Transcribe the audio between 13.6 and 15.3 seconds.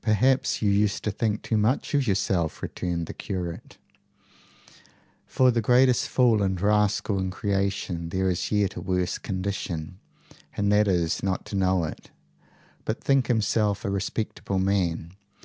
a respectable man.